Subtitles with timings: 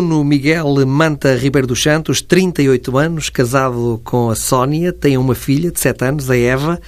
[0.00, 5.70] Nuno Miguel Manta Ribeiro dos Santos, 38 anos, casado com a Sónia, tem uma filha
[5.70, 6.80] de 7 anos, a Eva,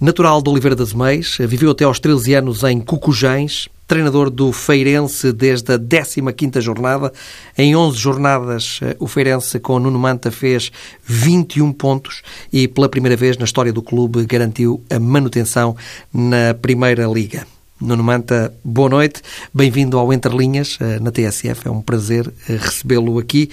[0.00, 5.32] natural de Oliveira das Meias, viveu até aos 13 anos em Cucujães, treinador do Feirense
[5.32, 7.12] desde a 15ª jornada.
[7.56, 10.72] Em 11 jornadas, eh, o Feirense com Nuno Manta fez
[11.04, 12.22] 21 pontos
[12.52, 15.76] e pela primeira vez na história do clube garantiu a manutenção
[16.12, 17.46] na Primeira Liga.
[17.78, 19.20] Nuno Manta, boa noite.
[19.52, 21.68] Bem-vindo ao Entre Linhas eh, na TSF.
[21.68, 23.50] É um prazer eh, recebê-lo aqui.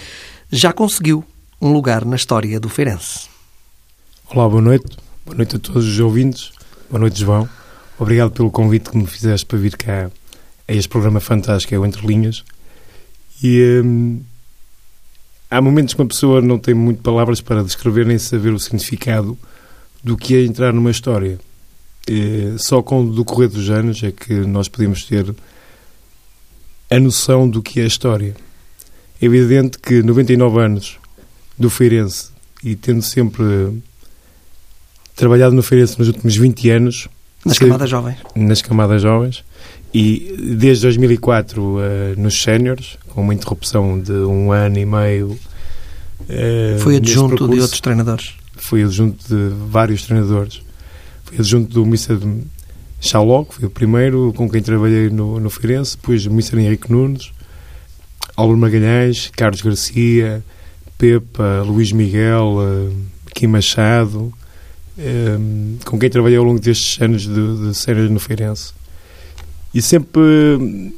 [0.49, 1.25] Já conseguiu
[1.61, 3.27] um lugar na história do Feirense.
[4.29, 4.95] Olá, boa noite.
[5.25, 6.53] Boa noite a todos os ouvintes.
[6.89, 7.49] Boa noite, João.
[7.99, 10.09] Obrigado pelo convite que me fizeste para vir cá
[10.69, 12.45] a este programa fantástico, é o Entre Linhas.
[13.43, 14.21] E hum,
[15.51, 19.37] há momentos que uma pessoa não tem muito palavras para descrever nem saber o significado
[20.01, 21.37] do que é entrar numa história.
[22.57, 25.33] Só com o decorrer dos anos é que nós podemos ter
[26.89, 28.35] a noção do que é a história.
[29.21, 30.97] É evidente que 99 anos
[31.57, 32.29] do Feirense
[32.63, 33.43] e tendo sempre
[35.15, 37.07] trabalhado no Feirense nos últimos 20 anos.
[37.45, 38.17] Nas camadas jovens.
[38.35, 39.43] Nas camadas jovens.
[39.93, 45.39] E desde 2004 uh, eh, nos séniores, com uma interrupção de um ano e meio.
[46.21, 48.33] Uh, Foi adjunto de outros treinadores?
[48.55, 50.61] Foi adjunto de vários treinadores
[51.37, 52.19] adjunto do Mr.
[52.99, 56.59] Chaló, que foi o primeiro com quem trabalhei no, no Feirense, depois o Mr.
[56.59, 57.31] Henrique Nunes,
[58.35, 60.43] Álvaro Magalhães, Carlos Garcia,
[60.97, 62.95] Pepa, Luís Miguel, uh,
[63.33, 64.33] Kim Machado,
[64.97, 68.73] um, com quem trabalhei ao longo destes anos de, de séries no Feirense.
[69.73, 70.93] E sempre uh,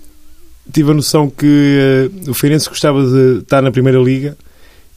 [0.71, 4.37] tive a noção que uh, o Feirense gostava de estar na Primeira Liga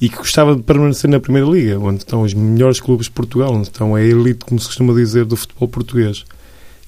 [0.00, 3.52] e que gostava de permanecer na Primeira Liga, onde estão os melhores clubes de Portugal,
[3.52, 6.24] onde estão a elite, como se costuma dizer, do futebol português.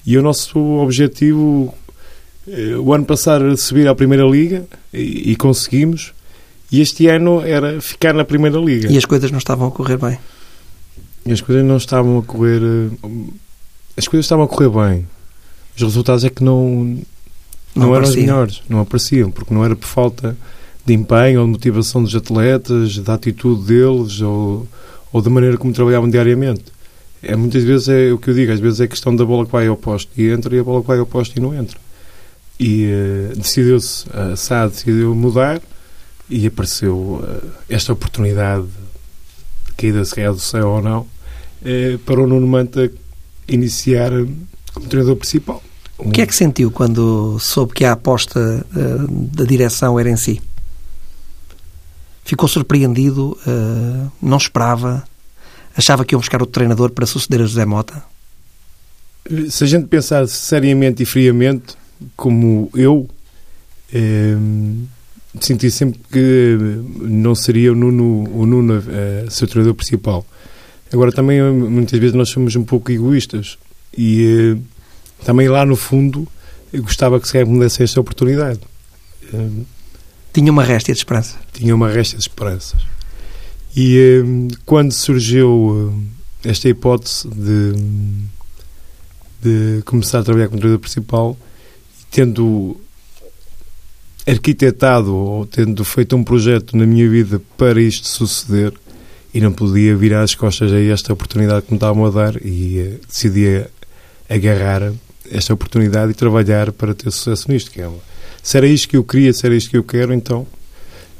[0.05, 1.73] E o nosso objetivo,
[2.47, 6.13] eh, o ano passado era subir à Primeira Liga e, e conseguimos,
[6.71, 8.89] e este ano era ficar na Primeira Liga.
[8.89, 10.17] E as coisas não estavam a correr bem?
[11.25, 12.61] E as coisas não estavam a correr.
[12.63, 13.09] Eh,
[13.97, 15.07] as coisas estavam a correr bem.
[15.75, 16.97] Os resultados é que não,
[17.75, 20.37] não, não eram os melhores, não apareciam, porque não era por falta
[20.85, 24.67] de empenho ou de motivação dos atletas, da atitude deles ou,
[25.11, 26.65] ou da maneira como trabalhavam diariamente.
[27.23, 29.51] É, muitas vezes é o que eu digo, às vezes é questão da bola que
[29.51, 31.77] vai ao posto e entra e a bola que vai ao posto e não entra.
[32.59, 35.61] E uh, decidiu-se, a SAD decidiu mudar
[36.29, 38.67] e apareceu uh, esta oportunidade,
[39.77, 42.91] caída se é do céu ou não, uh, para o Nuno Manta
[43.47, 44.11] iniciar
[44.73, 45.61] como treinador principal.
[45.99, 48.65] O que é que sentiu quando soube que a aposta
[49.31, 50.41] da direção era em si?
[52.31, 55.03] Ficou surpreendido, uh, não esperava,
[55.75, 58.01] achava que iam buscar outro treinador para suceder a José Mota?
[59.49, 61.75] Se a gente pensar seriamente e friamente,
[62.15, 63.09] como eu,
[63.93, 64.37] eh,
[65.41, 66.57] senti sempre que
[67.01, 68.81] não seria o Nuno, o Nuno
[69.29, 70.25] seu treinador principal.
[70.93, 73.57] Agora, também, muitas vezes, nós somos um pouco egoístas
[73.97, 74.61] e uh,
[75.25, 76.25] também lá no fundo
[76.71, 78.61] eu gostava que se me desse esta oportunidade.
[79.33, 79.65] Uh,
[80.33, 81.37] tinha uma réstia de esperança.
[81.53, 82.81] Tinha uma réstia de esperanças.
[83.75, 85.93] E um, quando surgiu
[86.43, 87.73] eh, esta hipótese de,
[89.41, 91.37] de começar a trabalhar como treinador principal,
[92.09, 92.79] tendo
[94.27, 98.73] arquitetado ou tendo feito um projeto na minha vida para isto suceder,
[99.33, 102.79] e não podia virar as costas a esta oportunidade que me estavam a dar e
[102.79, 103.65] uh, decidi
[104.29, 104.91] agarrar
[105.31, 107.99] esta oportunidade e trabalhar para ter sucesso nisto, que é uma,
[108.43, 110.45] se era isto que eu queria, se era isto que eu quero, então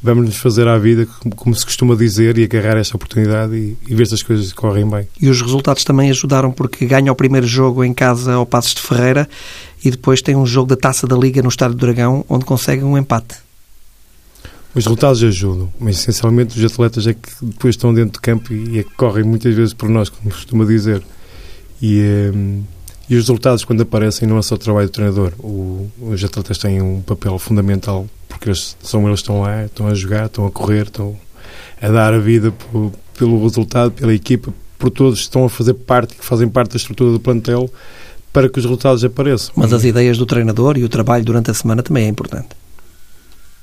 [0.01, 3.95] vamos nos fazer à vida, como se costuma dizer, e agarrar esta oportunidade e, e,
[3.95, 5.07] ver se as coisas correm bem.
[5.21, 8.81] E os resultados também ajudaram, porque ganha o primeiro jogo em casa ao Passos de
[8.81, 9.29] Ferreira
[9.83, 12.83] e depois tem um jogo da Taça da Liga no Estádio do Dragão, onde consegue
[12.83, 13.35] um empate.
[14.73, 18.79] Os resultados ajudam, mas essencialmente os atletas é que depois estão dentro de campo e
[18.79, 21.03] é que correm muitas vezes por nós, como costuma dizer.
[21.81, 22.31] E...
[22.33, 22.63] Hum,
[23.11, 25.33] e os resultados, quando aparecem, não é só o trabalho do treinador.
[25.39, 29.87] O, os atletas têm um papel fundamental, porque eles, são eles que estão lá, estão
[29.87, 31.19] a jogar, estão a correr, estão
[31.81, 35.73] a dar a vida por, pelo resultado, pela equipa, por todos que estão a fazer
[35.73, 37.69] parte, que fazem parte da estrutura do plantel,
[38.31, 39.51] para que os resultados apareçam.
[39.57, 42.47] Mas as ideias do treinador e o trabalho durante a semana também é importante.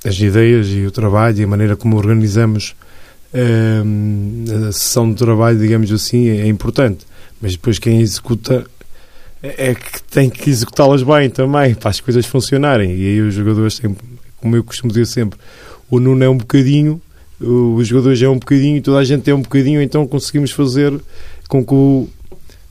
[0.05, 2.77] As ideias e o trabalho e a maneira como organizamos
[3.33, 7.07] hum, a sessão de trabalho, digamos assim, é importante.
[7.41, 8.67] Mas depois quem executa
[9.43, 12.95] é, é que tem que executá-las bem também, para as coisas funcionarem.
[12.95, 13.97] E aí os jogadores têm,
[14.41, 15.39] como eu costumo dizer sempre,
[15.91, 17.01] o Nuno é um bocadinho,
[17.41, 20.93] os jogadores é um bocadinho, toda a gente é um bocadinho, então conseguimos fazer
[21.49, 22.09] com que o,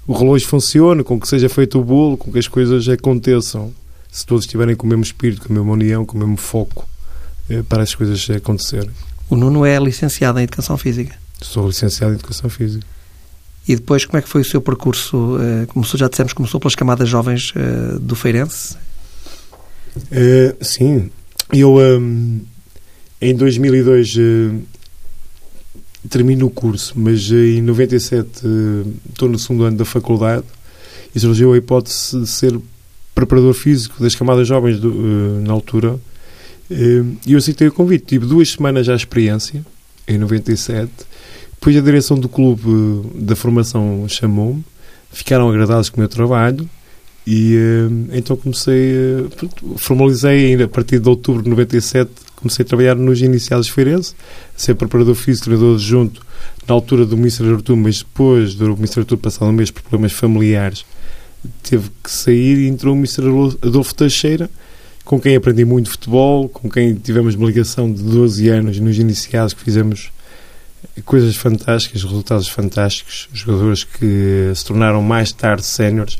[0.05, 3.73] o relógio funcione, com que seja feito o bolo, com que as coisas aconteçam.
[4.11, 6.87] Se todos estiverem com o mesmo espírito, com a mesma união, com o mesmo foco
[7.49, 8.89] eh, para as coisas acontecerem.
[9.29, 11.15] O Nuno é licenciado em Educação Física.
[11.41, 12.85] Sou licenciado em Educação Física.
[13.67, 15.37] E depois, como é que foi o seu percurso?
[15.41, 18.77] Eh, começou, já dissemos, começou pelas camadas jovens eh, do Feirense?
[19.97, 21.09] Uh, sim.
[21.51, 22.41] Eu, um,
[23.19, 24.61] em 2002, uh,
[26.09, 30.45] termino o curso, mas em 97 uh, estou no segundo ano da faculdade
[31.13, 32.57] e surgiu a hipótese de ser
[33.13, 35.99] preparador físico das camadas jovens do, na altura.
[36.69, 38.05] E eu aceitei o convite.
[38.05, 39.65] Tive duas semanas já experiência,
[40.07, 40.91] em 97
[41.59, 44.63] depois a direção do clube da formação chamou-me,
[45.11, 46.69] ficaram agradados com o meu trabalho
[47.25, 52.65] e uh, então comecei, uh, formalizei ainda a partir de outubro de 97, comecei a
[52.65, 54.15] trabalhar nos iniciados feirense,
[54.55, 56.21] ser preparador físico, treinador junto
[56.67, 60.13] na altura do Ministro Artur, mas depois do Ministro Artur passado um mês por problemas
[60.13, 60.85] familiares,
[61.63, 64.49] teve que sair e entrou o Ministro Adolfo Teixeira,
[65.03, 69.53] com quem aprendi muito futebol, com quem tivemos uma ligação de 12 anos nos iniciados
[69.53, 70.11] que fizemos
[71.05, 76.17] coisas fantásticas, resultados fantásticos, jogadores que se tornaram mais tarde séniores.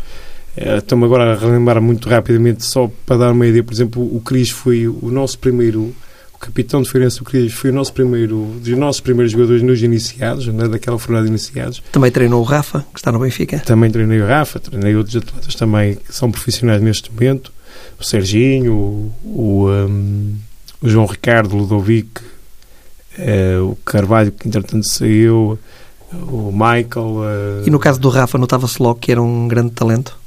[0.55, 4.19] Eh, estou-me agora a relembrar muito rapidamente, só para dar uma ideia, por exemplo, o
[4.21, 5.93] Cris foi o nosso primeiro,
[6.33, 9.81] o capitão de Feirense, o Cris, foi o nosso primeiro, dos nossos primeiros jogadores nos
[9.81, 11.83] iniciados, né, daquela fornada de iniciados.
[11.91, 13.59] Também treinou o Rafa, que está no Benfica.
[13.59, 17.51] Também treinei o Rafa, treinei outros atletas também que são profissionais neste momento,
[17.99, 20.35] o Serginho, o, o, um,
[20.81, 22.21] o João Ricardo, o Ludovic,
[23.63, 25.57] o Carvalho, que entretanto saiu,
[26.11, 26.87] o Michael.
[26.97, 27.63] Uh...
[27.65, 30.17] E no caso do Rafa, notava-se logo que era um grande talento?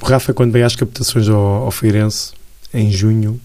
[0.00, 2.32] O Rafa, quando veio às captações ao, ao Feirense,
[2.72, 3.38] em junho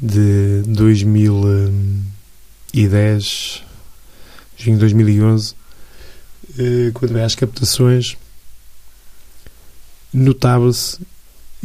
[0.00, 3.62] de 2010,
[4.56, 5.56] junho de 2011, uh,
[6.58, 8.16] eh, quando veio às captações,
[10.12, 10.98] notava-se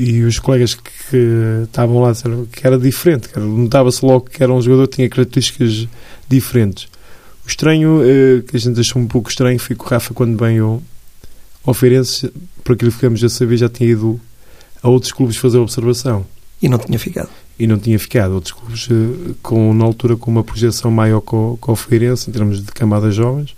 [0.02, 4.60] e os colegas que estavam lá disseram que era diferente, notava-se logo que era um
[4.60, 5.88] jogador que tinha características
[6.28, 6.88] diferentes.
[7.46, 10.36] O estranho, eh, que a gente achou um pouco estranho, foi que o Rafa, quando
[10.36, 10.82] veio
[11.64, 12.34] ao Feirense,
[12.64, 14.20] por aquilo que ficamos a saber, já tinha ido
[14.82, 16.26] a outros clubes fazer observação.
[16.60, 17.30] E não tinha ficado?
[17.60, 18.34] E não tinha ficado.
[18.34, 22.34] Outros clubes, eh, com, na altura, com uma projeção maior com, com o Feirense, em
[22.34, 23.56] termos de camadas jovens,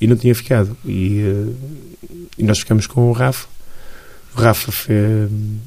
[0.00, 0.76] e não tinha ficado.
[0.84, 3.46] E, eh, e nós ficamos com o Rafa
[4.36, 4.70] o Rafa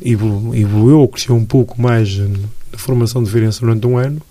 [0.01, 4.21] evoluiu, cresceu um pouco mais na formação de Feirense durante um ano.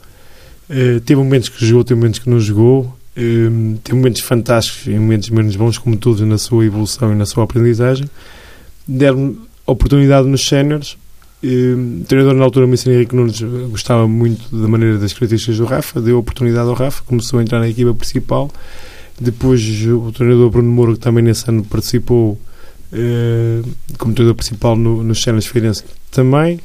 [0.71, 2.83] Uh, teve momentos que jogou, teve momentos que não jogou.
[3.17, 7.27] Uh, teve momentos fantásticos e momentos menos bons, como todos, na sua evolução e na
[7.27, 8.09] sua aprendizagem.
[8.87, 9.37] Deram
[9.67, 10.97] oportunidade nos séniores.
[11.43, 13.41] Uh, o treinador na altura, Messina Henrique Nunes,
[13.71, 17.59] gostava muito da maneira das características do Rafa, deu oportunidade ao Rafa, começou a entrar
[17.59, 18.51] na equipa principal.
[19.21, 22.39] Depois o treinador Bruno Moura, que também nesse ano participou,
[23.99, 26.61] como treinador principal no, nos Cenas Feirense também.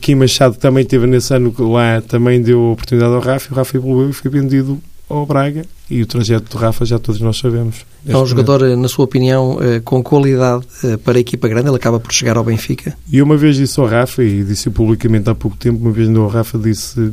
[0.00, 4.10] Kim Machado também teve nesse ano lá, também deu oportunidade ao Rafa, o Rafa evoluiu
[4.10, 7.84] e foi vendido ao Braga e o trajeto do Rafa já todos nós sabemos.
[8.06, 10.64] É um jogador, na sua opinião, eh, com qualidade
[11.04, 12.96] para a equipa grande, ele acaba por chegar ao Benfica?
[13.10, 16.28] E uma vez disse ao Rafa, e disse publicamente há pouco tempo, uma vez ao
[16.28, 17.12] Rafa disse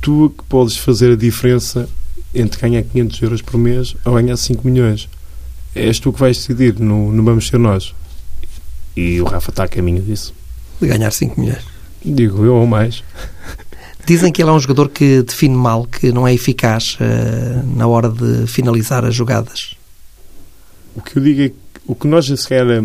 [0.00, 1.88] tu que podes fazer a diferença
[2.34, 5.08] entre ganhar 500 euros por mês ou ganhar 5 milhões
[5.78, 7.94] és tu que vais decidir, não, não vamos ser nós.
[8.96, 10.34] E o Rafa está a caminho disso.
[10.80, 11.64] De ganhar 5 milhões.
[12.04, 13.02] Digo eu ou mais.
[14.06, 17.86] Dizem que ele é um jogador que define mal, que não é eficaz uh, na
[17.86, 19.76] hora de finalizar as jogadas.
[20.94, 21.54] O que eu digo é que
[21.86, 22.82] o que nós sequer eh,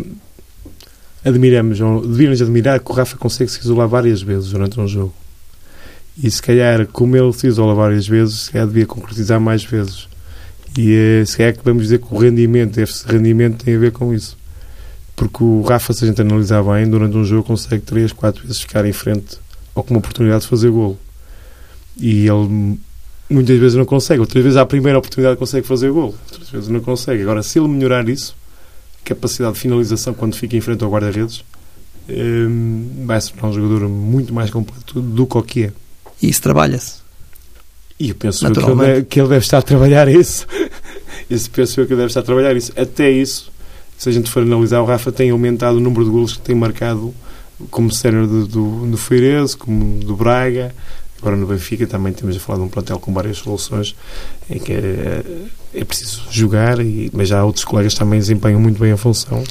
[1.26, 4.88] admiramos, ou devíamos admirar, é que o Rafa consegue se isolar várias vezes durante um
[4.88, 5.14] jogo.
[6.22, 10.08] E se calhar, como ele se isola várias vezes, se calhar devia concretizar mais vezes.
[10.78, 13.92] E uh, se é que vamos dizer que o rendimento, esse rendimento tem a ver
[13.92, 14.38] com isso.
[15.16, 18.62] Porque o Rafa, se a gente analisar bem, durante um jogo consegue 3, 4 vezes
[18.62, 19.38] ficar em frente
[19.76, 20.98] ou com uma oportunidade de fazer golo.
[21.98, 22.80] E ele
[23.30, 24.20] muitas vezes não consegue.
[24.20, 26.16] Outras vezes, à primeira oportunidade, consegue fazer golo.
[26.32, 27.22] Outras vezes não consegue.
[27.22, 28.36] Agora, se ele melhorar isso,
[29.04, 31.44] capacidade de finalização quando fica em frente ao guarda-redes,
[32.10, 35.72] um, vai se tornar um jogador muito mais completo do que o que é.
[36.22, 37.03] E isso trabalha-se.
[38.04, 40.46] E eu penso que ele, deve, que ele deve estar a trabalhar isso.
[41.30, 42.74] isso penso eu que ele deve estar a trabalhar isso.
[42.76, 43.50] Até isso,
[43.98, 46.54] se a gente for analisar, o Rafa tem aumentado o número de golos que tem
[46.54, 47.14] marcado
[47.72, 50.76] como sénior do, do, do Feirense, como do Braga.
[51.22, 53.96] Agora no Benfica também temos a falar de um plantel com várias soluções
[54.50, 55.24] em que é,
[55.74, 59.42] é preciso jogar, e, mas já outros colegas também desempenham muito bem a função.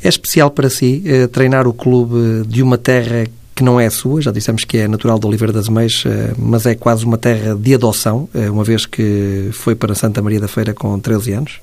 [0.00, 4.20] É especial para si eh, treinar o clube de uma terra que não é sua,
[4.20, 7.54] já dissemos que é natural de Oliveira das Meias, eh, mas é quase uma terra
[7.54, 11.60] de adoção, eh, uma vez que foi para Santa Maria da Feira com 13 anos?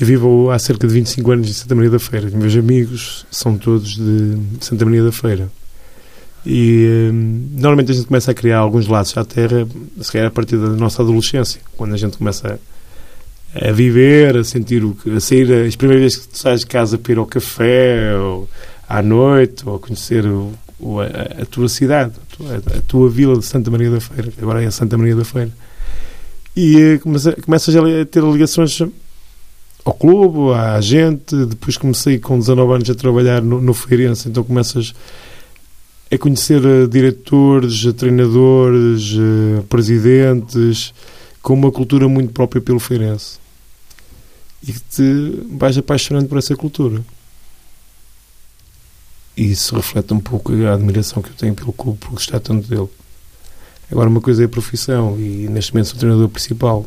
[0.00, 2.28] Eu vivo há cerca de 25 anos em Santa Maria da Feira.
[2.30, 5.48] Meus amigos são todos de Santa Maria da Feira.
[6.44, 9.66] E hum, normalmente a gente começa a criar alguns laços à terra,
[10.00, 12.58] se calhar a partir da nossa adolescência, quando a gente começa
[13.54, 16.60] a, a viver, a sentir o que, a sair, as primeiras vezes que tu sais
[16.60, 18.48] de casa para ir ao café, ou
[18.92, 23.38] à noite, ou conhecer o, o, a, a, tua cidade, a tua, a tua, vila
[23.38, 25.50] de Santa Maria da Feira, agora é Santa Maria da Feira.
[26.54, 28.82] E uh, começa, começas a ter ligações
[29.82, 31.34] ao clube, à gente.
[31.46, 34.94] Depois comecei com 19 anos a trabalhar no, no Feirense, então começas
[36.12, 40.92] a conhecer uh, diretores, treinadores, uh, presidentes,
[41.40, 43.38] com uma cultura muito própria pelo Feirense.
[44.62, 47.02] E que te vais apaixonando por essa cultura.
[49.36, 52.68] E isso reflete um pouco a admiração que eu tenho pelo clube, por gostar tanto
[52.68, 52.88] dele.
[53.90, 56.86] Agora, uma coisa é a profissão, e neste momento sou treinador principal.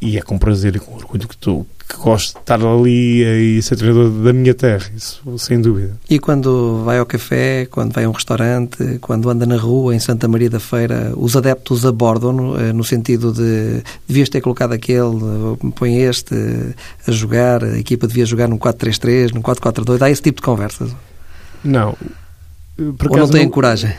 [0.00, 3.62] E é com prazer e com orgulho que, estou, que gosto de estar ali e
[3.62, 5.96] ser treinador da minha terra, isso sem dúvida.
[6.10, 10.00] E quando vai ao café, quando vai a um restaurante, quando anda na rua em
[10.00, 15.20] Santa Maria da Feira, os adeptos abordam-no eh, no sentido de devias ter colocado aquele,
[15.76, 16.34] põe este
[17.06, 20.92] a jogar, a equipa devia jogar num 4-3-3, num 4-4-2, há esse tipo de conversas?
[21.64, 21.96] Não.
[22.98, 23.92] Por Ou não têm coragem?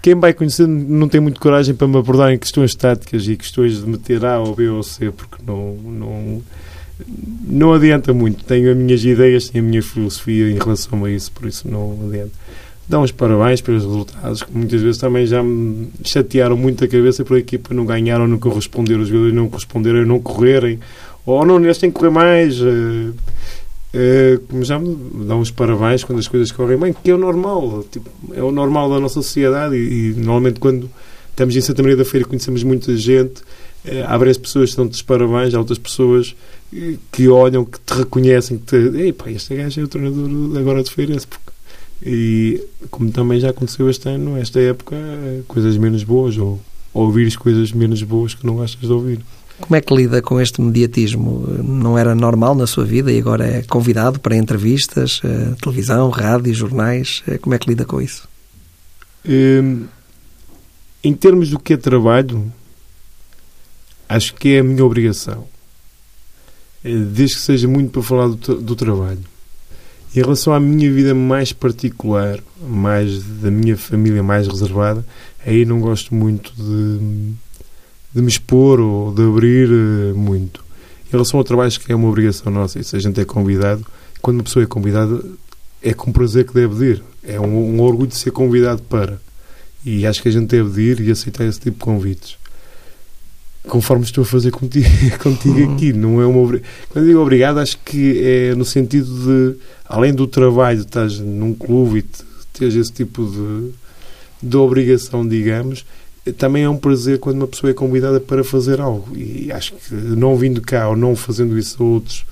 [0.00, 3.80] Quem vai conhecer não tem muito coragem para me abordar em questões táticas e questões
[3.80, 6.42] de meter A ou B ou C, porque não, não,
[7.46, 8.44] não adianta muito.
[8.44, 11.98] Tenho as minhas ideias, tenho a minha filosofia em relação a isso, por isso não
[12.08, 12.32] adianta.
[12.88, 17.24] Dá uns parabéns pelos resultados, que muitas vezes também já me chatearam muito a cabeça
[17.24, 20.80] por a equipa não ganhar ou não corresponder, os jogadores não corresponderem, não correrem,
[21.24, 22.60] ou não, eles têm que correr mais.
[22.60, 23.14] Uh,
[24.48, 24.96] como já me
[25.26, 28.50] dão os parabéns quando as coisas correm bem, que é o normal, tipo, é o
[28.50, 30.90] normal da nossa sociedade e, e, normalmente quando
[31.30, 34.94] estamos em Santa Maria da Feira conhecemos muita gente, uh, há várias pessoas que dão-te
[34.94, 36.34] os parabéns, há outras pessoas
[36.72, 40.82] uh, que olham, que te reconhecem, que te, ei este gajo é o treinador agora
[40.82, 41.26] de Feirense,
[42.04, 44.96] e como também já aconteceu este ano, esta época,
[45.46, 46.60] coisas menos boas ou
[46.92, 49.20] ouvires coisas menos boas que não gostas de ouvir.
[49.62, 51.46] Como é que lida com este mediatismo?
[51.62, 56.52] Não era normal na sua vida e agora é convidado para entrevistas, eh, televisão, rádio,
[56.52, 57.22] jornais.
[57.28, 58.28] Eh, como é que lida com isso?
[59.24, 59.84] Hum,
[61.02, 62.52] em termos do que é trabalho,
[64.08, 65.46] acho que é a minha obrigação.
[66.84, 69.22] Eh, desde que seja muito para falar do, do trabalho.
[70.14, 75.06] Em relação à minha vida mais particular, mais da minha família mais reservada,
[75.46, 77.32] aí não gosto muito de
[78.14, 80.62] de me expor ou de abrir uh, muito.
[81.08, 82.82] Em relação ao trabalho, que é uma obrigação nossa.
[82.82, 83.84] Se a gente é convidado,
[84.20, 85.22] quando uma pessoa é convidada,
[85.82, 87.02] é com prazer que deve ir.
[87.22, 89.20] É um, um, orgulho de ser convidado para.
[89.84, 92.36] E acho que a gente deve ir e aceitar esse tipo de convites.
[93.64, 94.88] Conforme estou a fazer contigo,
[95.22, 95.74] contigo uhum.
[95.74, 95.92] aqui.
[95.92, 100.80] Não é uma Quando digo obrigado, acho que é no sentido de, além do trabalho,
[100.80, 102.04] estás num clube e
[102.52, 105.84] tens esse tipo de, de obrigação, digamos,
[106.30, 109.16] também é um prazer quando uma pessoa é convidada para fazer algo.
[109.16, 112.24] E acho que não vindo cá ou não fazendo isso a outros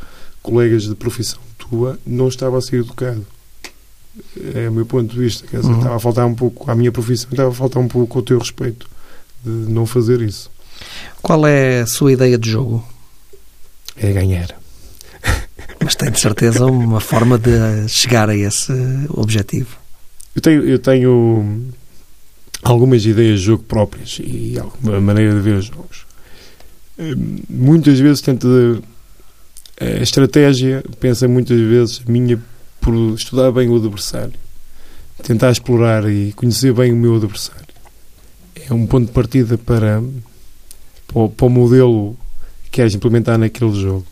[0.42, 3.26] colegas de profissão tua, não estava a ser educado.
[4.54, 5.46] É o meu ponto de vista.
[5.46, 5.78] Quer dizer, uhum.
[5.78, 8.38] estava a faltar um pouco à minha profissão, estava a faltar um pouco ao teu
[8.38, 8.88] respeito
[9.44, 10.50] de não fazer isso.
[11.22, 12.84] Qual é a sua ideia de jogo?
[13.96, 14.48] É ganhar.
[15.82, 18.72] Mas tem de certeza uma forma de chegar a esse
[19.10, 19.78] objetivo.
[20.34, 21.72] Eu tenho, eu tenho
[22.62, 26.06] algumas ideias de jogo próprias e alguma maneira de ver os jogos.
[26.98, 28.46] Hum, muitas vezes tenta
[29.80, 32.38] a estratégia pensa muitas vezes minha
[32.80, 34.34] por estudar bem o adversário,
[35.22, 37.66] tentar explorar e conhecer bem o meu adversário.
[38.68, 40.02] É um ponto de partida para,
[41.06, 42.16] para, o modelo
[42.64, 44.06] que queres implementar naquele jogo.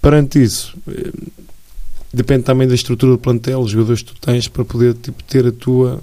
[0.00, 1.28] Perante isso, hum,
[2.12, 5.46] depende também da estrutura do plantel, os jogadores que tu tens para poder tipo, ter
[5.46, 6.00] a tua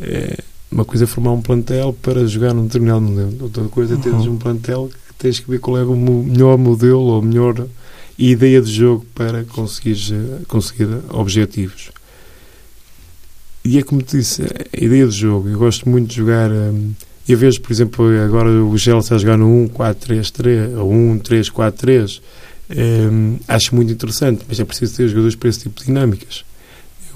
[0.00, 0.38] é,
[0.70, 4.26] uma coisa é formar um plantel para jogar num determinado modelo, outra coisa é teres
[4.26, 4.34] uhum.
[4.34, 7.66] um plantel que tens que ver qual é o melhor modelo ou melhor
[8.18, 9.96] ideia de jogo para conseguir,
[10.46, 11.90] conseguir objetivos.
[13.64, 15.48] E é como te disse, a ideia de jogo.
[15.48, 16.50] Eu gosto muito de jogar.
[16.50, 16.92] Hum,
[17.28, 22.20] eu vejo, por exemplo, agora o Chelsea a jogar no 1-4-3-3 ou 1-3-4-3.
[22.70, 26.44] Hum, acho muito interessante, mas é preciso ter jogadores para esse tipo de dinâmicas.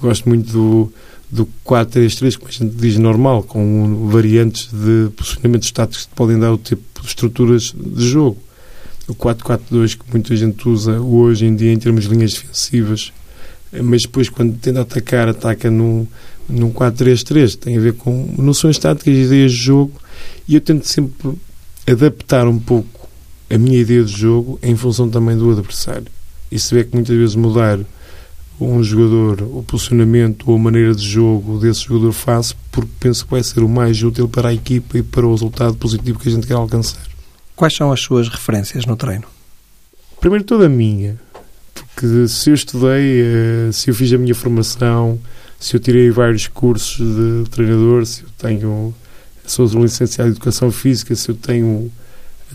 [0.03, 0.93] Gosto muito do
[1.33, 6.53] do 4-3-3, como a gente diz normal, com variantes de posicionamentos táticos que podem dar
[6.53, 8.37] o tipo de estruturas de jogo.
[9.07, 13.11] O 4-4-2 que muita gente usa hoje em dia em termos de linhas defensivas,
[13.81, 16.05] mas depois quando tenta atacar, ataca num,
[16.47, 17.57] num 4-3-3.
[17.57, 19.99] Tem a ver com noções táticas, ideias de jogo,
[20.47, 21.33] e eu tento sempre
[21.87, 23.09] adaptar um pouco
[23.49, 26.07] a minha ideia de jogo em função também do adversário.
[26.51, 27.79] E se vê que muitas vezes mudar
[28.63, 33.31] um jogador, o posicionamento ou a maneira de jogo desse jogador faço, porque penso que
[33.31, 36.31] vai ser o mais útil para a equipa e para o resultado positivo que a
[36.31, 37.01] gente quer alcançar.
[37.55, 39.25] Quais são as suas referências no treino?
[40.19, 41.19] Primeiro toda a minha,
[41.73, 45.19] porque se eu estudei, eh, se eu fiz a minha formação,
[45.59, 48.93] se eu tirei vários cursos de treinador, se eu tenho,
[49.45, 51.91] sou licenciado em Educação Física, se eu tenho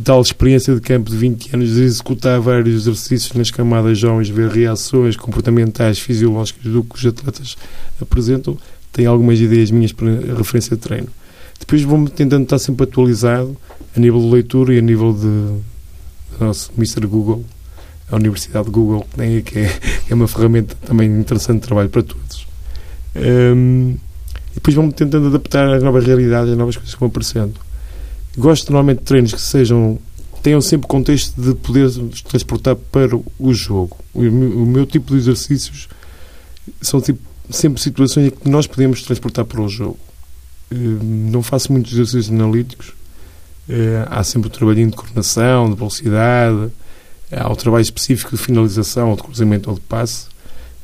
[0.03, 4.49] tal experiência de campo de 20 anos de executar vários exercícios nas camadas jovens, ver
[4.49, 7.57] reações comportamentais, fisiológicas do que os atletas
[8.01, 8.57] apresentam,
[8.93, 11.09] tenho algumas ideias minhas para referência de treino.
[11.59, 13.57] Depois vou-me tentando estar sempre atualizado
[13.97, 17.07] a nível de leitura e a nível de, nosso Mr.
[17.07, 17.45] Google,
[18.11, 19.07] a Universidade de Google,
[19.45, 19.79] que é,
[20.09, 22.47] é uma ferramenta também interessante de trabalho para todos.
[23.17, 23.97] Um,
[24.53, 27.55] e depois vão-me tentando adaptar às novas realidades, às novas coisas que vão aparecendo.
[28.37, 29.99] Gosto normalmente de treinos que sejam
[30.43, 31.91] tenham sempre contexto de poder
[32.29, 33.97] transportar para o jogo.
[34.15, 35.89] O meu, o meu tipo de exercícios
[36.81, 37.19] são tipo,
[37.51, 39.99] sempre situações em que nós podemos transportar para o jogo.
[40.73, 42.93] Hum, não faço muitos exercícios analíticos.
[43.69, 46.71] Eh, há sempre o trabalhinho de coordenação, de velocidade,
[47.31, 50.27] há o trabalho específico de finalização, ou de cruzamento ou de passe,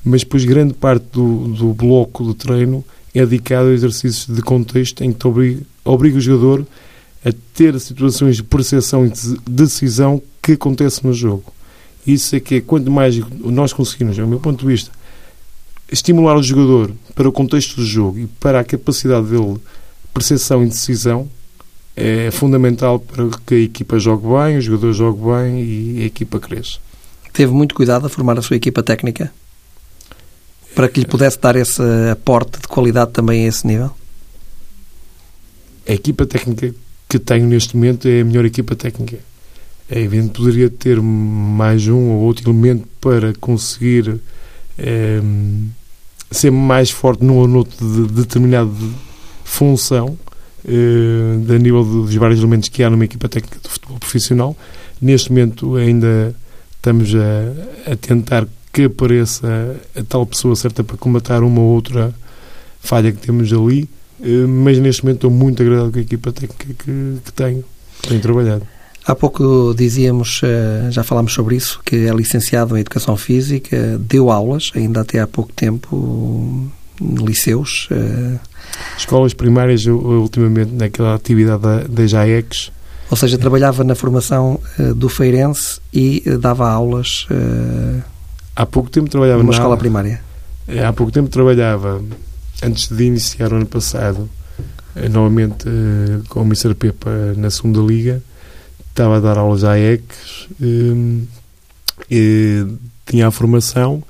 [0.05, 2.85] mas depois grande parte do, do bloco de treino
[3.15, 6.67] é dedicado a exercícios de contexto em que obriga, obriga o jogador a
[7.33, 11.53] ter situações de percepção e de decisão que acontece no jogo.
[12.07, 14.91] Isso é que é quanto mais nós conseguimos, do meu ponto de vista,
[15.91, 19.59] estimular o jogador para o contexto do jogo e para a capacidade dele
[20.13, 21.29] percepção e decisão
[21.97, 26.39] é fundamental para que a equipa jogue bem, o jogador jogue bem e a equipa
[26.39, 26.79] cresça.
[27.33, 29.33] Teve muito cuidado a formar a sua equipa técnica
[30.75, 33.93] para que lhe pudesse dar esse aporte de qualidade também a esse nível?
[35.89, 36.75] A equipa técnica
[37.15, 39.19] que tenho neste momento é a melhor equipa técnica.
[39.89, 44.19] É evidente que poderia ter mais um ou outro elemento para conseguir
[44.77, 45.21] é,
[46.29, 48.69] ser mais forte num ou noutro de, de determinada
[49.45, 50.19] função,
[50.67, 54.57] é, a nível dos vários elementos que há numa equipa técnica de futebol profissional.
[55.01, 56.35] Neste momento ainda
[56.75, 62.13] estamos a, a tentar que apareça a tal pessoa certa para combatar uma ou outra
[62.81, 64.04] falha que temos ali eh,
[64.49, 67.65] mas neste momento estou muito agradado com a equipa técnica que, que tenho,
[68.03, 68.67] que tenho trabalhado.
[69.07, 74.31] Há pouco dizíamos, eh, já falámos sobre isso, que é licenciado em Educação Física, deu
[74.31, 77.87] aulas, ainda até há pouco tempo, liceus.
[77.91, 78.39] Eh,
[78.97, 82.73] Escolas primárias, ultimamente, naquela atividade da, da JAEX.
[83.11, 84.59] Ou seja, trabalhava na formação
[84.97, 87.29] do Feirense e dava aulas.
[88.57, 90.21] Há pouco tempo trabalhava numa escola primária.
[90.67, 92.03] Há pouco tempo trabalhava
[92.63, 94.29] antes de iniciar o ano passado,
[94.97, 96.75] eh, novamente eh, com o Mr.
[96.75, 98.23] Pepa na segunda liga,
[98.91, 100.49] estava a dar aulas à ECs,
[102.11, 102.65] eh,
[103.07, 104.03] tinha a formação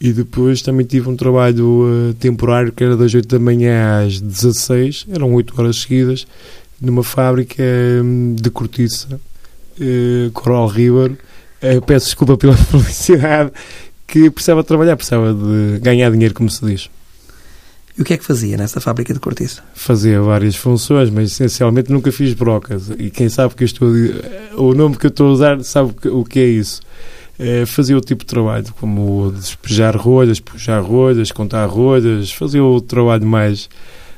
[0.00, 5.06] e depois também tive um trabalho temporário que era das 8 da manhã às 16,
[5.12, 6.26] eram 8 horas seguidas,
[6.80, 7.62] numa fábrica
[8.34, 9.20] de cortiça,
[10.32, 11.18] Coral River.
[11.86, 13.52] peço desculpa pela publicidade,
[14.06, 16.88] que precisava trabalhar, precisava de ganhar dinheiro, como se diz.
[18.00, 19.62] E o que é que fazia nessa fábrica de cortiça?
[19.74, 22.90] Fazia várias funções, mas essencialmente nunca fiz brocas.
[22.98, 23.90] E quem sabe que eu estou.
[24.56, 26.80] O nome que eu estou a usar sabe o que é isso.
[27.38, 32.80] É, fazia o tipo de trabalho, como despejar rolhas, puxar rolhas, contar rolhas, fazia o
[32.80, 33.68] trabalho mais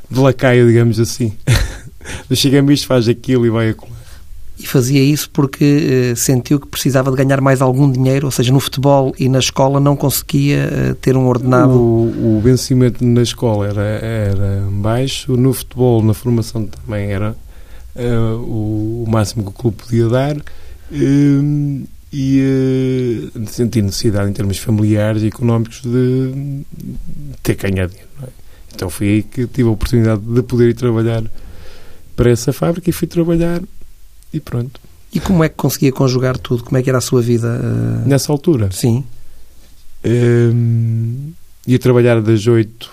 [0.08, 1.32] de lacaio, digamos assim.
[2.32, 4.01] Chega-me isto, faz aquilo e vai a colar
[4.62, 8.52] e fazia isso porque uh, sentiu que precisava de ganhar mais algum dinheiro, ou seja,
[8.52, 11.72] no futebol e na escola não conseguia uh, ter um ordenado.
[11.72, 17.34] O, o, vencimento na escola era, era baixo, no futebol, na formação também era
[17.96, 20.36] uh, o, o, máximo que o clube podia dar.
[22.12, 26.64] e senti necessidade em termos familiares e económicos de
[27.42, 28.08] ter ganhar dinheiro.
[28.22, 28.28] É?
[28.74, 31.24] Então foi aí que tive a oportunidade de poder ir trabalhar
[32.14, 33.60] para essa fábrica e fui trabalhar
[34.32, 34.80] e pronto.
[35.12, 36.64] E como é que conseguia conjugar tudo?
[36.64, 37.60] Como é que era a sua vida?
[37.62, 38.08] Uh...
[38.08, 38.70] Nessa altura?
[38.72, 39.04] Sim.
[40.04, 41.32] Um,
[41.66, 42.90] ia trabalhar das 8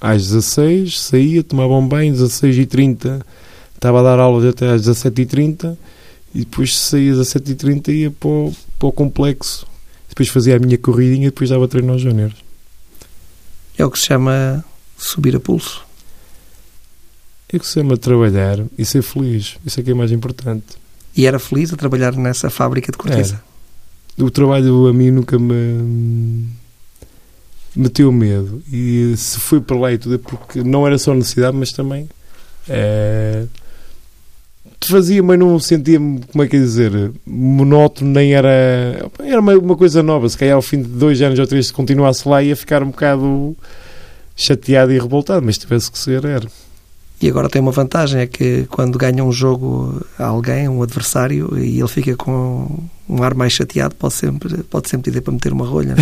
[0.00, 3.26] às 16, saía, tomava um banho, 16 e 30
[3.74, 5.78] estava a dar aulas até às 17 e 30
[6.34, 9.66] e depois saía às 17 e 30 ia para o, para o complexo.
[10.08, 12.36] Depois fazia a minha corridinha e depois dava treino aos júniores.
[13.76, 14.64] É o que se chama
[14.96, 15.87] subir a pulso.
[17.52, 19.56] É que se chama trabalhar e ser feliz.
[19.64, 20.76] Isso é que é mais importante.
[21.16, 23.42] E era feliz a trabalhar nessa fábrica de cortiça?
[24.18, 24.22] É.
[24.22, 26.46] O trabalho a mim nunca me
[27.74, 28.62] meteu medo.
[28.70, 32.08] E se fui para lá e tudo é porque não era só necessidade, mas também
[32.68, 33.46] é,
[34.86, 39.10] fazia, mas não sentia-me, como é que é dizer, monótono, nem era.
[39.18, 40.28] Era uma, uma, coisa nova.
[40.28, 42.90] Se calhar ao fim de dois anos ou três, se continuasse lá, ia ficar um
[42.90, 43.56] bocado
[44.36, 46.46] chateado e revoltado, mas tivesse que ser, era.
[47.20, 51.58] E agora tem uma vantagem, é que quando ganha um jogo a alguém, um adversário,
[51.58, 55.52] e ele fica com um ar mais chateado, pode sempre, pode sempre dizer para meter
[55.52, 55.96] uma rolha.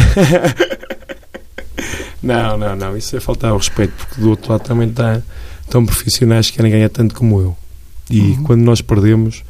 [2.22, 5.22] Não, não, não, isso é faltar ao respeito, porque do outro lado também está,
[5.62, 7.57] estão profissionais que querem ganhar tanto como eu.
[8.11, 8.42] E uhum.
[8.42, 9.42] quando nós perdemos,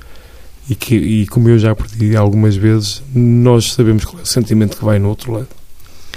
[0.71, 4.77] e, que, e como eu já perdi algumas vezes, nós sabemos qual é o sentimento
[4.77, 5.49] que vai no outro lado.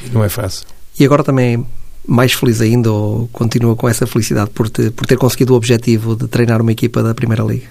[0.06, 0.68] E não é fácil.
[1.00, 1.66] E agora também
[2.10, 6.16] mais feliz ainda ou continua com essa felicidade por, te, por ter conseguido o objetivo
[6.16, 7.68] de treinar uma equipa da Primeira Liga?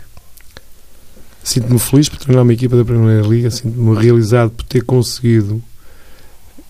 [1.42, 5.60] Sinto-me feliz por treinar uma equipa da Primeira Liga, sinto-me realizado por ter conseguido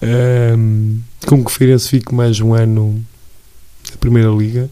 [0.03, 3.05] um, com que o fique mais um ano
[3.91, 4.71] na Primeira Liga.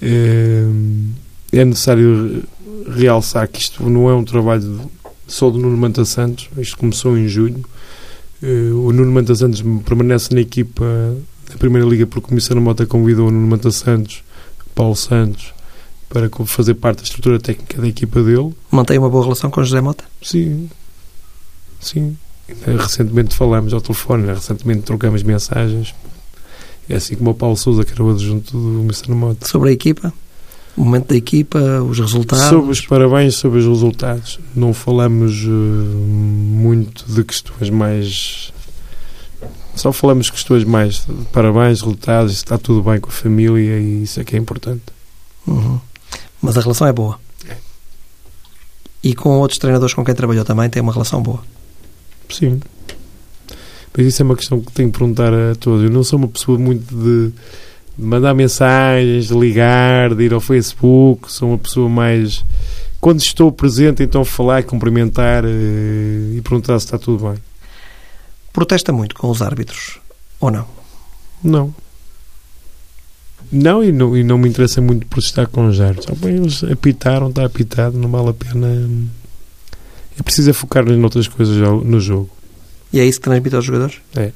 [0.00, 1.10] Um,
[1.52, 2.42] é necessário
[2.96, 4.90] realçar que isto não é um trabalho
[5.26, 7.62] só do Nuno Manta Santos, isto começou em junho.
[8.42, 10.86] Uh, o Nuno Manta Santos permanece na equipa
[11.52, 14.22] da Primeira Liga porque o Comissário Mota convidou o Nuno Manta Santos,
[14.74, 15.52] Paulo Santos,
[16.08, 18.54] para fazer parte da estrutura técnica da equipa dele.
[18.70, 20.04] Mantém uma boa relação com José Mota?
[20.22, 20.70] Sim,
[21.80, 22.16] sim.
[22.64, 24.34] Recentemente falamos ao telefone, né?
[24.34, 25.94] recentemente trocamos mensagens.
[26.88, 29.10] É assim como o Paulo Souza, que era o adjunto do Mr.
[29.10, 29.46] Mota.
[29.46, 30.12] Sobre a equipa?
[30.74, 32.46] O momento da equipa, os resultados?
[32.46, 34.38] Sobre os parabéns, sobre os resultados.
[34.54, 38.52] Não falamos uh, muito de questões mais
[39.78, 44.20] só falamos questões mais de parabéns, resultados, está tudo bem com a família e isso
[44.20, 44.82] é que é importante.
[45.46, 45.80] Uhum.
[46.42, 47.18] Mas a relação é boa.
[47.48, 47.56] É.
[49.02, 51.42] E com outros treinadores com quem trabalhou também tem uma relação boa.
[52.28, 52.60] Sim.
[53.96, 55.84] Mas isso é uma questão que tenho que perguntar a todos.
[55.84, 57.32] Eu não sou uma pessoa muito de,
[57.98, 61.32] de mandar mensagens, de ligar, de ir ao Facebook.
[61.32, 62.44] Sou uma pessoa mais.
[63.00, 67.38] Quando estou presente, então falar, cumprimentar eh, e perguntar se está tudo bem.
[68.52, 69.98] Protesta muito com os árbitros,
[70.40, 70.66] ou não?
[71.42, 71.74] Não.
[73.50, 76.18] Não, e não, e não me interessa muito protestar com os árbitros.
[76.18, 78.68] Bem, eles apitaram, está apitado, não vale a pena.
[80.18, 82.28] É preciso focar-nos noutras coisas no jogo.
[82.92, 83.96] E é isso que transmite aos jogadores?
[84.16, 84.32] É.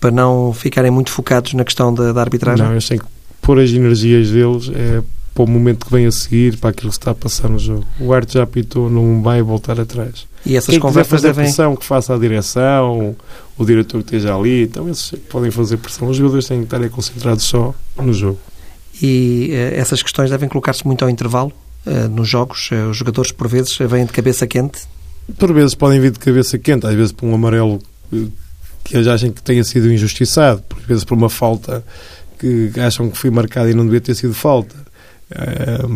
[0.00, 2.64] Para não ficarem muito focados na questão da, da arbitragem?
[2.64, 3.04] Não, eles têm que
[3.42, 5.02] pôr as energias deles é,
[5.36, 7.84] para o momento que vem a seguir, para aquilo que está a passar no jogo.
[8.00, 10.26] O árbitro já apitou, não vai voltar atrás.
[10.46, 11.44] E essas Quem conversas fazer devem...
[11.44, 13.14] pressão, que faça a direção,
[13.58, 16.08] o diretor que esteja ali, então eles podem fazer pressão.
[16.08, 18.38] Os jogadores têm que estar concentrados só no jogo.
[19.02, 21.52] E uh, essas questões devem colocar-se muito ao intervalo
[21.84, 22.70] uh, nos jogos?
[22.70, 24.84] Uh, os jogadores, por vezes, vêm de cabeça quente?
[25.36, 27.78] Por vezes podem vir de cabeça quente, às vezes por um amarelo
[28.84, 31.84] que eles acham que tenha sido injustiçado, por vezes por uma falta
[32.38, 34.85] que acham que foi marcada e não devia ter sido falta.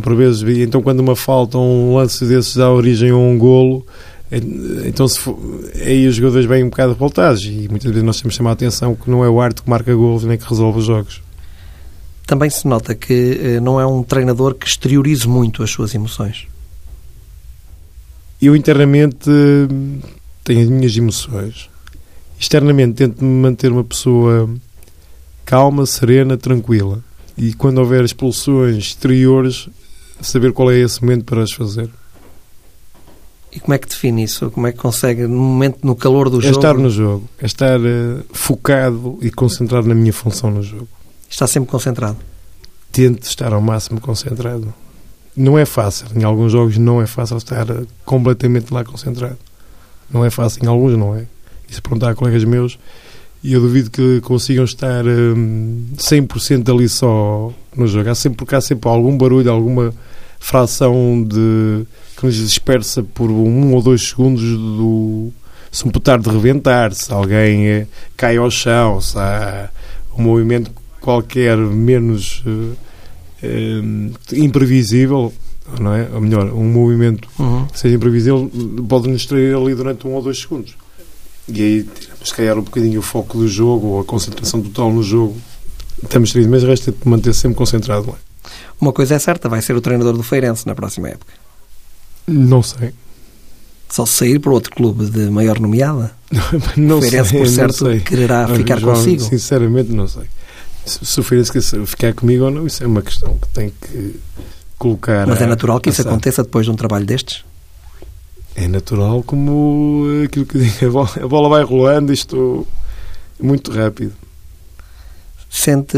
[0.02, 3.86] Por vezes, então quando uma falta um lance desses dá origem a um golo,
[4.86, 5.36] então, se for,
[5.84, 8.52] aí os jogadores vêm um bocado revoltados e muitas vezes nós temos que chamar a
[8.52, 11.20] atenção que não é o arte que marca gols nem que resolve os jogos.
[12.26, 16.46] Também se nota que eh, não é um treinador que exteriorize muito as suas emoções.
[18.40, 19.28] Eu internamente
[20.44, 21.68] tenho as minhas emoções.
[22.38, 24.48] Externamente tento manter uma pessoa
[25.44, 27.02] calma, serena, tranquila.
[27.36, 29.68] E quando houver expulsões exteriores,
[30.20, 31.90] saber qual é esse momento para as fazer.
[33.52, 34.50] E como é que define isso?
[34.50, 36.54] Como é que consegue, no momento, no calor do é jogo?
[36.54, 37.28] É estar no jogo.
[37.40, 40.88] É estar uh, focado e concentrado na minha função no jogo.
[41.28, 42.18] Está sempre concentrado?
[42.92, 44.72] Tento estar ao máximo concentrado.
[45.36, 46.06] Não é fácil.
[46.14, 49.38] Em alguns jogos não é fácil estar uh, completamente lá concentrado.
[50.12, 50.64] Não é fácil.
[50.64, 51.26] Em alguns não é.
[51.68, 52.78] E se perguntar a colegas meus,
[53.42, 58.10] e eu duvido que consigam estar um, 100% ali só no jogo.
[58.10, 59.94] Há sempre, porque há sempre algum barulho, alguma
[60.38, 65.32] fração de que nos dispersa por um ou dois segundos do
[65.70, 69.70] se um putar de reventar, se alguém eh, cai ao chão, se há
[70.18, 72.76] um movimento qualquer menos uh,
[73.42, 75.32] uh, imprevisível,
[75.80, 76.08] não é?
[76.12, 77.66] Ou melhor, um movimento uhum.
[77.66, 78.50] que seja imprevisível
[78.88, 80.74] pode nos distrair ali durante um ou dois segundos.
[81.48, 81.88] E aí
[82.22, 85.36] se calhar um bocadinho o foco do jogo ou a concentração total no jogo.
[86.02, 88.14] Estamos distraídos, mas resta manter sempre concentrado.
[88.80, 91.32] Uma coisa é certa, vai ser o treinador do Feirense na próxima época.
[92.26, 92.92] Não sei.
[93.88, 96.12] Só se sair para outro clube de maior nomeada?
[96.76, 99.22] não o Feirense, sei, por certo, quererá não, ficar João, consigo?
[99.22, 100.24] Sinceramente, não sei.
[100.86, 103.72] Se, se o Feirense quer ficar comigo ou não, isso é uma questão que tem
[103.80, 104.20] que
[104.78, 105.26] colocar.
[105.26, 107.44] Mas é natural que isso aconteça depois de um trabalho destes?
[108.60, 112.66] É natural como aquilo que digo, a bola, vai rolando, isto
[113.40, 114.12] muito rápido.
[115.48, 115.96] Sente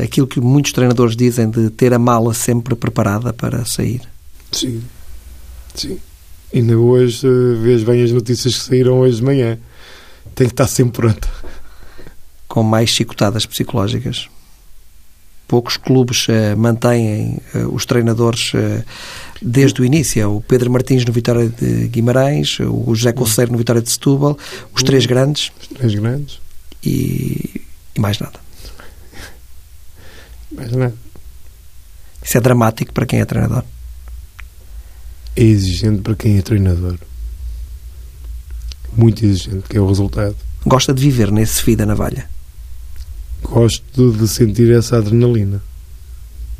[0.00, 4.00] aquilo que muitos treinadores dizem de ter a mala sempre preparada para sair?
[4.52, 4.80] Sim,
[5.74, 5.98] Sim.
[6.54, 9.58] Ainda hoje, uh, vês bem as notícias que saíram hoje de manhã.
[10.36, 11.28] Tem que estar sempre pronto.
[12.46, 14.28] Com mais chicotadas psicológicas.
[15.48, 17.38] Poucos clubes mantêm
[17.72, 18.52] os treinadores
[19.40, 20.20] desde o início.
[20.22, 24.36] É o Pedro Martins no Vitória de Guimarães, o José Conceiro no Vitória de Setúbal,
[24.74, 25.52] os três grandes.
[25.60, 26.40] Os três grandes.
[26.84, 27.62] E,
[27.94, 28.38] e mais nada.
[30.50, 30.94] Mais nada.
[32.22, 33.64] Isso é dramático para quem é treinador.
[35.36, 36.98] É exigente para quem é treinador.
[38.96, 40.36] Muito exigente, que é o resultado.
[40.66, 42.28] Gosta de viver nesse fio da navalha?
[43.42, 45.62] Gosto de sentir essa adrenalina.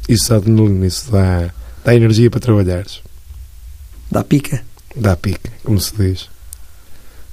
[0.08, 1.52] Isso adrenalina, isso dá,
[1.84, 3.00] dá energia para trabalhares.
[4.10, 4.62] Dá pica?
[4.96, 6.28] Dá pica, como se diz.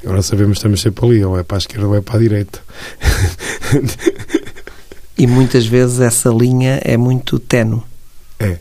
[0.03, 2.19] Agora sabemos que estamos sempre ali, ou é para a esquerda ou é para a
[2.19, 2.61] direita.
[5.17, 7.81] e muitas vezes essa linha é muito tenue.
[8.39, 8.59] É.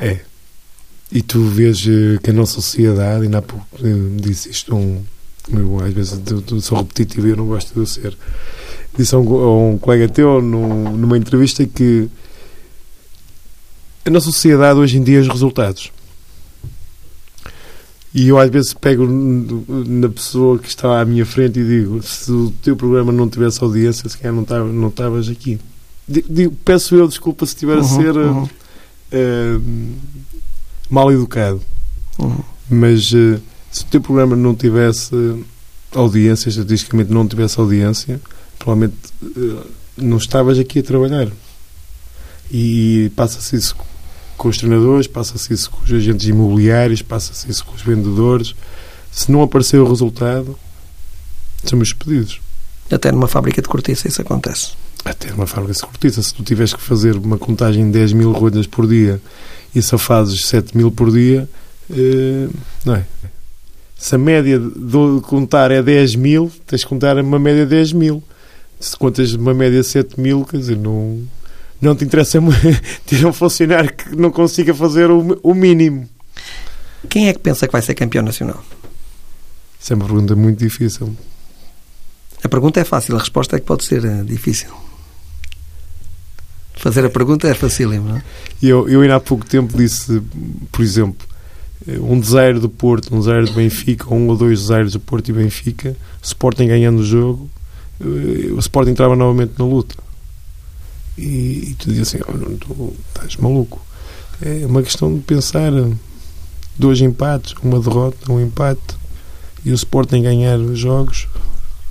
[0.00, 0.20] É.
[1.10, 5.02] E tu vês eh, que a nossa sociedade, ainda há pouco eh, disse isto um.
[5.52, 6.20] Eu, às vezes
[6.62, 8.16] sou repetitivo e eu não gosto de ser.
[8.96, 12.08] Disse a um, a um colega teu num, numa entrevista que
[14.04, 15.92] a nossa sociedade hoje em dia é os resultados.
[18.14, 22.30] E eu às vezes pego na pessoa que está à minha frente e digo: se
[22.30, 25.58] o teu programa não tivesse audiência, se calhar não estavas não estavas aqui.
[26.06, 28.42] Digo, peço eu desculpa se estiver uhum, a ser uhum.
[28.42, 29.62] uh,
[30.90, 31.60] mal educado.
[32.18, 32.40] Uhum.
[32.68, 35.14] Mas uh, se o teu programa não tivesse
[35.94, 38.20] audiência, estatisticamente não tivesse audiência,
[38.58, 41.28] provavelmente uh, não estavas aqui a trabalhar.
[42.50, 43.74] E passa-se isso
[44.42, 48.56] com os treinadores, passa-se isso com os agentes imobiliários, passa-se isso com os vendedores.
[49.12, 50.58] Se não aparecer o resultado,
[51.64, 52.40] somos despedidos.
[52.90, 54.72] Até numa fábrica de cortiça isso acontece.
[55.04, 56.20] Até numa fábrica de cortiça.
[56.20, 59.22] Se tu tiveres que fazer uma contagem de 10 mil rolhas por dia
[59.72, 61.48] e só fazes 7 mil por dia,
[61.88, 62.48] eh,
[62.84, 63.04] não é?
[63.96, 67.92] Se a média de contar é 10 mil, tens de contar uma média de 10
[67.92, 68.20] mil.
[68.80, 71.22] Se contas uma média de 7 mil, quer dizer, não,
[71.82, 72.38] não te interessa
[73.04, 76.08] ter um funcionário que não consiga fazer o, o mínimo.
[77.08, 78.62] Quem é que pensa que vai ser campeão nacional?
[79.80, 81.14] Isso é uma pergunta muito difícil.
[82.42, 84.70] A pergunta é fácil, a resposta é que pode ser eh, difícil.
[86.74, 88.22] Fazer a pergunta é facílimo, não é?
[88.62, 90.22] Eu, eu ainda há pouco tempo disse,
[90.70, 91.26] por exemplo,
[91.86, 95.28] eh, um desaire do Porto, um desaire do Benfica, um ou dois desaires do Porto
[95.28, 97.50] e Benfica, o Sporting ganhando o jogo,
[98.00, 99.96] eh, o Sporting entrava novamente na luta.
[101.16, 103.80] E, e tu dizes assim, oh, não, tu estás maluco.
[104.40, 105.72] É uma questão de pensar
[106.78, 108.96] dois empates, uma derrota, um empate,
[109.64, 111.28] e o Sporting ganhar os jogos,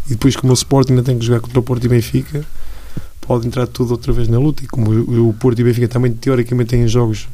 [0.08, 2.46] e depois como o Sporting ainda tem que jogar contra o Porto e Benfica,
[3.22, 4.64] pode entrar tudo outra vez na luta.
[4.64, 4.92] E como
[5.30, 7.28] o Porto e o Benfica também teoricamente têm jogos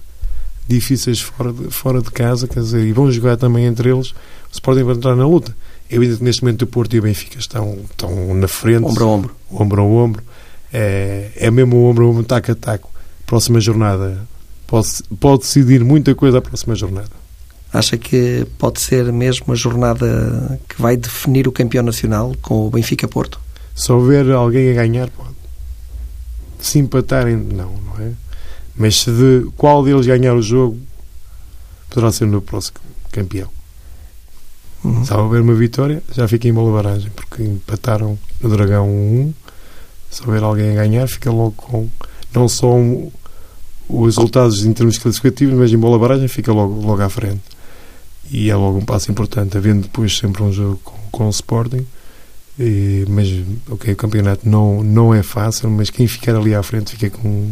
[0.67, 4.53] difíceis fora de, fora de casa, quer dizer, e vão jogar também entre eles, o
[4.53, 5.55] Sporting vai entrar na luta.
[5.89, 9.05] É evidente que neste momento o Porto e o Benfica estão, estão na frente, ombro
[9.05, 10.23] a ombro, ombro a ombro.
[10.79, 12.91] É, é mesmo o ombro a ombro, taco a taco.
[13.25, 14.21] Próxima jornada
[14.67, 14.87] pode,
[15.19, 17.09] pode decidir muita coisa a próxima jornada.
[17.73, 22.69] Acha que pode ser mesmo a jornada que vai definir o campeão nacional com o
[22.69, 23.41] Benfica Porto?
[23.75, 25.35] Se houver alguém a ganhar, pode
[26.59, 28.11] se empatarem, não, não é?
[28.75, 30.79] Mas se de qual deles ganhar o jogo,
[31.89, 32.77] poderá ser no próximo
[33.11, 33.49] campeão.
[34.83, 35.03] Uhum.
[35.03, 39.33] Se houver uma vitória, já fica em bola barragem, porque empataram no Dragão 1.
[40.09, 41.89] Se houver alguém a ganhar, fica logo com
[42.33, 43.11] não só um,
[43.89, 47.41] os resultados em termos classificativos, mas em bola barragem fica logo, logo à frente.
[48.29, 51.85] E é logo um passo importante, havendo depois sempre um jogo com, com o Sporting
[52.59, 53.27] e, mas,
[53.69, 57.51] ok, o campeonato não, não é fácil, mas quem ficar ali à frente fica com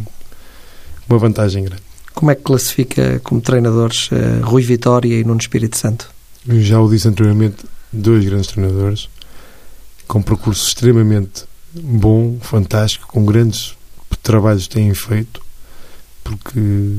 [1.07, 1.83] uma vantagem grande.
[2.13, 6.09] Como é que classifica como treinadores uh, Rui Vitória e Nuno Espírito Santo?
[6.47, 7.57] Eu já o disse anteriormente,
[7.91, 9.09] dois grandes treinadores
[10.07, 11.43] com percurso extremamente
[11.81, 13.75] bom, fantástico, com grandes
[14.25, 15.41] trabalhos têm feito,
[16.23, 16.97] porque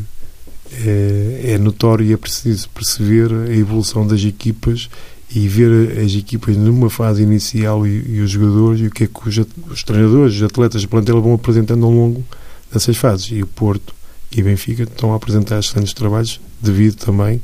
[0.72, 4.88] é, é notório e é preciso perceber a evolução das equipas
[5.34, 9.06] e ver as equipas numa fase inicial e, e os jogadores e o que é
[9.08, 9.38] que os,
[9.70, 12.24] os treinadores, os atletas de plantela vão apresentando ao longo
[12.72, 13.26] dessas fases.
[13.32, 13.92] E o Porto
[14.30, 17.40] e Benfica estão a apresentar excelentes trabalhos devido também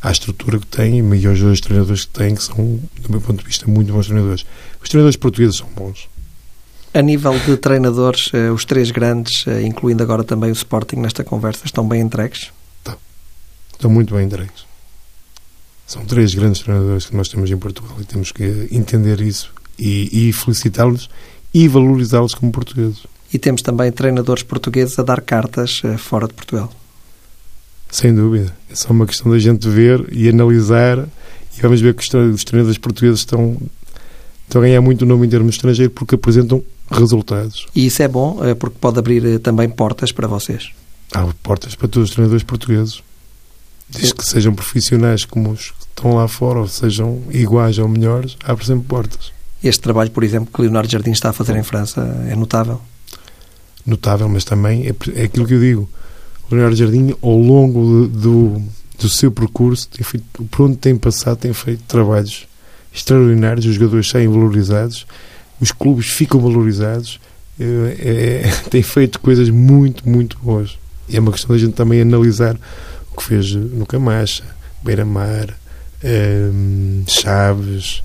[0.00, 3.38] à estrutura que têm e aos dois treinadores que têm, que são, do meu ponto
[3.38, 4.44] de vista, muito bons treinadores.
[4.82, 6.08] Os treinadores portugueses são bons.
[6.94, 11.24] A nível de treinadores, eh, os três grandes, eh, incluindo agora também o Sporting nesta
[11.24, 12.52] conversa, estão bem entregues?
[12.78, 12.96] Estão.
[13.72, 14.66] Estão muito bem entregues.
[15.86, 20.28] São três grandes treinadores que nós temos em Portugal e temos que entender isso e,
[20.28, 21.08] e felicitá-los
[21.52, 23.06] e valorizá-los como portugueses.
[23.32, 26.72] E temos também treinadores portugueses a dar cartas uh, fora de Portugal.
[27.90, 28.54] Sem dúvida.
[28.70, 32.78] É só uma questão da gente ver e analisar e vamos ver que os treinadores
[32.78, 33.58] portugueses estão,
[34.44, 36.62] estão a ganhar muito nome em termos estrangeiros porque apresentam
[36.98, 37.66] resultados.
[37.74, 40.70] E isso é bom eh, porque pode abrir eh, também portas para vocês.
[41.14, 43.02] Há portas para todos os treinadores portugueses.
[43.88, 48.36] Diz que sejam profissionais como os que estão lá fora ou sejam iguais ou melhores,
[48.42, 49.32] abre sempre portas.
[49.62, 52.80] Este trabalho, por exemplo, que Leonardo Jardim está a fazer em França é notável?
[53.84, 55.90] Notável, mas também é, é aquilo que eu digo.
[56.50, 58.62] O Leonardo Jardim, ao longo do,
[58.98, 62.46] do seu percurso, tem feito, por onde tem passado, tem feito trabalhos
[62.94, 65.06] extraordinários, os jogadores saem valorizados,
[65.60, 67.20] os clubes ficam valorizados,
[67.58, 70.78] é, é, tem feito coisas muito, muito boas.
[71.08, 72.56] E é uma questão da gente também analisar
[73.12, 74.44] o que fez no Camacha,
[74.82, 75.54] Beira-Mar,
[76.04, 78.02] um, Chaves,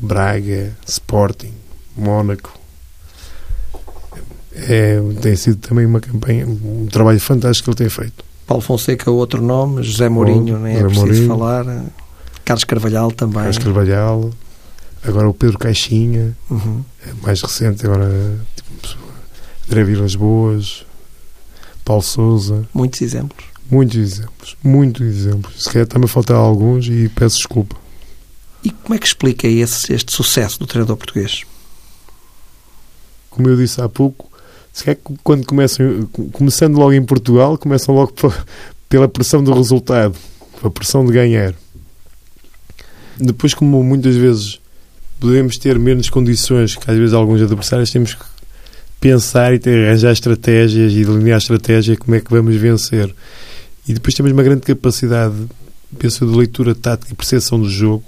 [0.00, 1.52] Braga, Sporting,
[1.96, 2.58] Mónaco.
[4.52, 8.24] É, tem sido também uma campanha, um trabalho fantástico que ele tem feito.
[8.46, 11.84] Paulo Fonseca, outro nome, José Mourinho, nem é José preciso Mourinho, falar.
[12.44, 13.36] Carlos Carvalhal também.
[13.36, 14.30] Carlos Carvalhal,
[15.04, 16.82] agora o Pedro Caixinha, uhum.
[17.06, 18.08] É mais recente, agora
[18.56, 18.98] tipo,
[19.68, 20.84] André Vilas Boas,
[21.84, 22.66] Paulo Souza.
[22.72, 23.44] Muitos exemplos.
[23.70, 25.62] Muitos exemplos, muitos exemplos.
[25.62, 27.76] Se calhar a faltar alguns e peço desculpa.
[28.62, 31.42] E como é que explica esse, este sucesso do treinador português?
[33.30, 34.30] Como eu disse há pouco,
[34.72, 38.12] se calhar quando começam, começando logo em Portugal, começam logo
[38.88, 40.16] pela pressão do resultado,
[40.62, 41.54] a pressão de ganhar.
[43.18, 44.60] Depois, como muitas vezes
[45.20, 48.24] podemos ter menos condições que às vezes alguns adversários, temos que
[49.00, 53.14] pensar e ter, arranjar estratégias e delinear estratégia como é que vamos vencer.
[53.86, 55.34] E depois temos uma grande capacidade,
[55.98, 58.04] penso, de leitura tática e percepção do jogo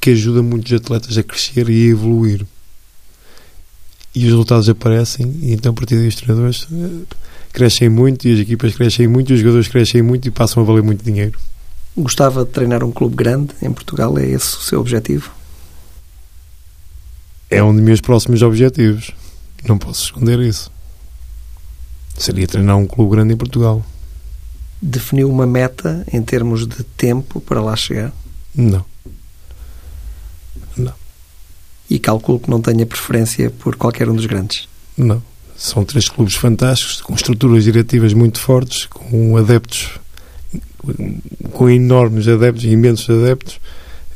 [0.00, 2.46] que ajuda muitos atletas a crescer e a evoluir.
[4.14, 7.14] E os resultados aparecem, e então a partir daí os treinadores eh,
[7.52, 10.66] crescem muito, e as equipas crescem muito, e os jogadores crescem muito e passam a
[10.66, 11.38] valer muito dinheiro.
[11.96, 14.18] Gostava de treinar um clube grande em Portugal?
[14.18, 15.30] É esse o seu objetivo?
[17.54, 19.10] É um dos meus próximos objetivos.
[19.66, 20.70] Não posso esconder isso.
[22.16, 23.84] Seria treinar um clube grande em Portugal.
[24.80, 28.12] Definiu uma meta em termos de tempo para lá chegar?
[28.54, 28.84] Não.
[30.76, 30.92] Não.
[31.88, 34.68] E calculo que não tenha preferência por qualquer um dos grandes?
[34.96, 35.22] Não.
[35.56, 39.98] São três clubes fantásticos, com estruturas diretivas muito fortes, com adeptos,
[41.52, 43.60] com enormes adeptos, imensos adeptos.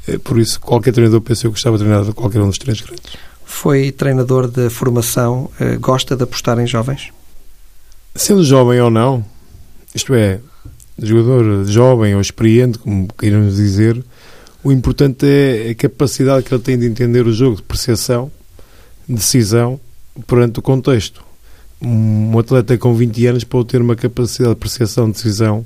[0.07, 3.13] É, por isso, qualquer treinador pensou que gostava de treinar qualquer um dos três grandes.
[3.51, 7.11] Foi treinador de formação, eh, gosta de apostar em jovens?
[8.15, 9.25] Sendo jovem ou não,
[9.95, 10.39] isto é,
[10.99, 14.05] jogador jovem ou experiente, como queiramos dizer,
[14.63, 18.31] o importante é a capacidade que ele tem de entender o jogo, de percepção,
[19.09, 19.81] decisão,
[20.27, 21.25] perante o contexto.
[21.81, 25.65] Um atleta com 20 anos pode ter uma capacidade de percepção, de decisão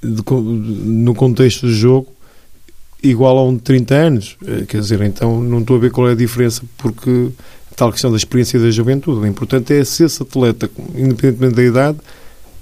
[0.00, 2.08] de, no contexto do jogo
[3.02, 4.36] igual a um de 30 anos.
[4.46, 7.30] Eh, quer dizer, então não estou a ver qual é a diferença, porque
[7.76, 9.20] tal questão da experiência da juventude.
[9.20, 11.98] O importante é se esse atleta, independentemente da idade,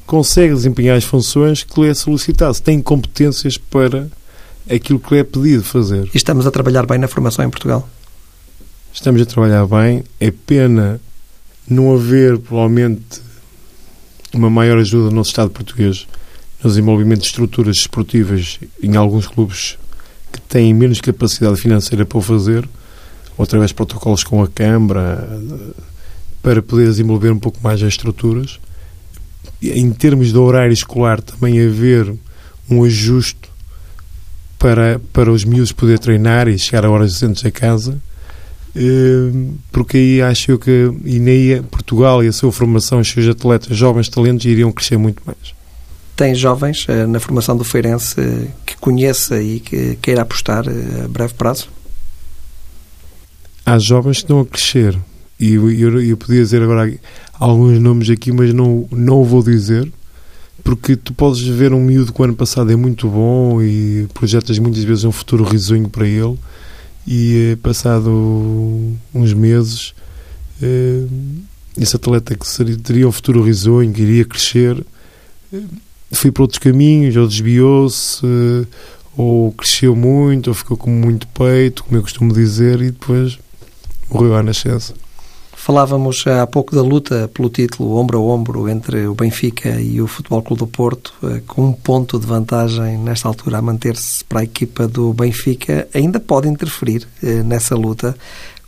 [0.05, 4.09] consegue desempenhar as funções que lhe é solicitado, se tem competências para
[4.71, 6.09] aquilo que lhe é pedido fazer.
[6.13, 7.89] E estamos a trabalhar bem na formação em Portugal?
[8.93, 10.05] Estamos a trabalhar bem.
[10.21, 11.01] É pena
[11.69, 13.23] não haver, provavelmente,
[14.35, 16.07] uma maior ajuda no nosso Estado português
[16.63, 19.79] no desenvolvimento de estruturas esportivas em alguns clubes
[20.37, 22.69] que têm menos capacidade financeira para o fazer,
[23.37, 25.29] ou através de protocolos com a Câmara,
[26.43, 28.61] para poder desenvolver um pouco mais as estruturas.
[29.63, 32.15] Em termos de horário escolar, também haver
[32.71, 33.51] um ajuste
[34.59, 38.01] para, para os miúdos poder treinar e chegar a horas decentes a casa,
[38.75, 43.29] eh, porque aí acho eu que e nem Portugal e a sua formação, os seus
[43.29, 45.56] atletas, jovens talentos, iriam crescer muito mais
[46.17, 51.05] tem jovens uh, na formação do Feirense uh, que conheça e que queira apostar uh,
[51.05, 51.69] a breve prazo?
[53.65, 54.99] Há jovens que estão a crescer
[55.39, 56.91] e eu, eu, eu, podia dizer agora
[57.35, 59.93] alguns nomes aqui, mas não, não vou dizer
[60.65, 64.59] porque tu podes ver um miúdo que o ano passado é muito bom e projetas
[64.59, 66.37] muitas vezes um futuro risonho para ele
[67.07, 68.11] e passado
[69.15, 69.95] uns meses
[71.77, 74.85] esse atleta que seria, teria um futuro risonho, que iria crescer
[76.13, 78.27] foi para outros caminhos, ou desviou-se,
[79.17, 83.39] ou cresceu muito, ou ficou com muito peito, como eu costumo dizer, e depois
[84.11, 84.95] morreu à nascença.
[85.67, 90.07] Falávamos há pouco da luta pelo título ombro a ombro entre o Benfica e o
[90.07, 94.41] Futebol Clube do Porto, eh, com um ponto de vantagem nesta altura a manter-se para
[94.41, 98.17] a equipa do Benfica, ainda pode interferir eh, nessa luta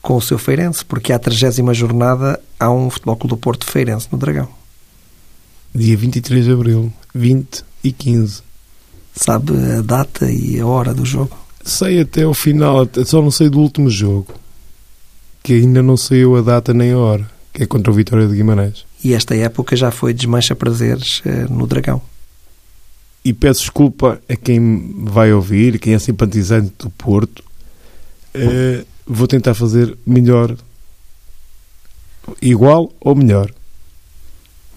[0.03, 4.09] com o seu Feirense, porque à 30 jornada há um Futebol Clube do Porto Feirense
[4.11, 4.57] no Dragão
[5.74, 8.42] dia 23 de abril, 20 e 15.
[9.14, 11.36] Sabe a data e a hora do jogo?
[11.64, 14.34] Sei até o final, só não sei do último jogo,
[15.42, 18.34] que ainda não saiu a data nem a hora, que é contra o Vitória de
[18.34, 18.86] Guimarães.
[19.02, 22.00] E esta época já foi desmancha prazeres eh, no Dragão.
[23.24, 27.44] E peço desculpa a quem vai ouvir, quem é simpatizante do Porto.
[28.34, 30.56] Uh, vou tentar fazer melhor,
[32.40, 33.52] igual ou melhor.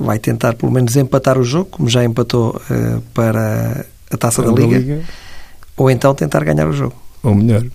[0.01, 4.51] Vai tentar pelo menos empatar o jogo, como já empatou uh, para a Taça da,
[4.51, 5.01] da Liga, Liga,
[5.77, 6.95] ou então tentar ganhar o jogo.
[7.23, 7.65] Ou melhor.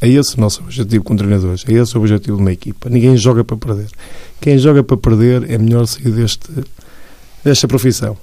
[0.00, 1.64] É esse o nosso objetivo com treinadores.
[1.66, 2.90] É esse o objetivo de uma equipa.
[2.90, 3.88] Ninguém joga para perder.
[4.40, 6.48] Quem joga para perder é melhor sair deste,
[7.42, 8.16] desta profissão.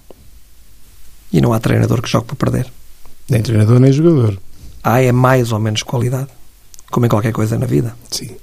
[1.32, 2.72] E não há treinador que jogue para perder.
[3.28, 4.38] Nem treinador, nem jogador.
[4.84, 6.28] Há é mais ou menos qualidade.
[6.92, 7.96] Como em qualquer coisa na vida.
[8.12, 8.36] Sim.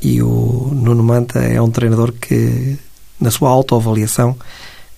[0.00, 2.78] E o Nuno Manta é um treinador que,
[3.20, 4.36] na sua autoavaliação,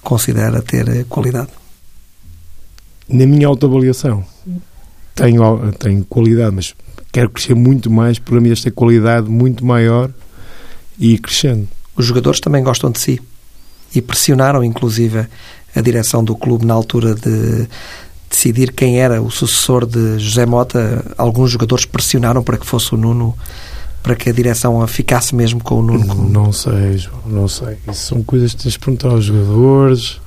[0.02, 1.48] considera ter qualidade.
[3.08, 4.24] Na minha autoavaliação,
[5.14, 6.74] tenho, tenho qualidade, mas
[7.12, 10.10] quero crescer muito mais para mim esta qualidade muito maior
[10.98, 11.68] e crescendo.
[11.96, 13.20] Os jogadores também gostam de si
[13.94, 15.26] e pressionaram, inclusive,
[15.74, 17.68] a direção do clube na altura de
[18.28, 21.04] decidir quem era o sucessor de José Mota.
[21.16, 23.36] Alguns jogadores pressionaram para que fosse o Nuno,
[24.04, 26.04] para que a direção ficasse mesmo com o Nuno.
[26.04, 27.78] Não, não sei, João, não sei.
[27.90, 30.20] Isso são coisas que tens de perguntar aos jogadores,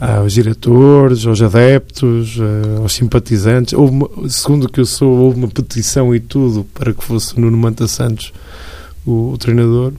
[0.00, 3.72] aos diretores, aos adeptos, eh, aos simpatizantes.
[3.72, 7.56] Uma, segundo o que eu sou, houve uma petição e tudo para que fosse Nuno
[7.56, 8.32] Manta Santos
[9.04, 9.92] o, o treinador.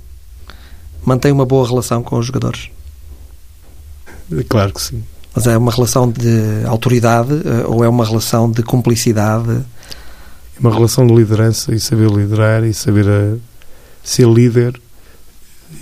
[1.04, 2.70] Mantém uma boa relação com os jogadores?
[4.48, 5.04] Claro que sim.
[5.36, 9.66] Mas é uma relação de autoridade eh, ou é uma relação de cumplicidade?
[10.58, 13.38] É uma relação de liderança e saber liderar e saber a, eh,
[14.04, 14.80] ser líder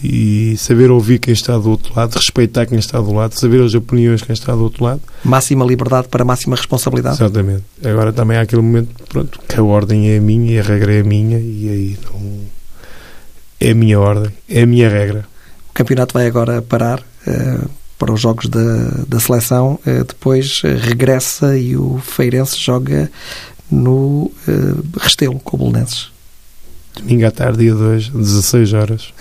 [0.03, 3.73] e saber ouvir quem está do outro lado, respeitar quem está do lado, saber as
[3.73, 5.01] opiniões de quem está do outro lado.
[5.23, 7.17] Máxima liberdade para máxima responsabilidade.
[7.17, 7.63] Exatamente.
[7.83, 10.93] Agora também há aquele momento pronto, que a ordem é a minha e a regra
[10.93, 12.41] é a minha e aí não
[13.59, 15.25] é a minha ordem, é a minha regra.
[15.69, 17.01] O campeonato vai agora parar.
[17.25, 18.59] Uh para os jogos da,
[19.07, 23.09] da seleção, eh, depois regressa e o Feirense joga
[23.71, 26.11] no uh, Restelo, com o Belenenses.
[26.95, 29.13] Domingo à tarde, dia 2, 16 horas.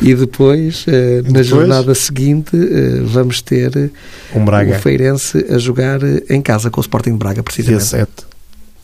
[0.00, 1.46] e depois, uh, na depois?
[1.46, 3.90] jornada seguinte, uh, vamos ter
[4.34, 4.76] um Braga.
[4.76, 7.80] o Feirense a jogar em casa com o Sporting de Braga, precisamente.
[7.80, 8.10] Dia 7.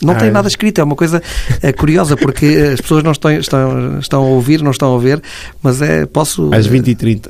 [0.02, 1.22] Não tem nada escrito, é uma coisa
[1.60, 5.22] é, curiosa, porque as pessoas não estão, estão, estão a ouvir, não estão a ver,
[5.62, 6.52] mas é, posso...
[6.54, 7.28] Às 20h30.